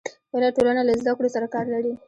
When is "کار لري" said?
1.53-1.93